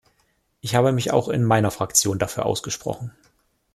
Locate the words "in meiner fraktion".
1.29-2.17